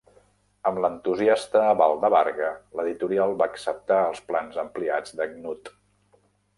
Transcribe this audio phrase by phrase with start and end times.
[0.69, 2.49] Amb l'entusiasta aval de Varga,
[2.81, 5.75] l'editorial va acceptar els plans ampliats de Knuth.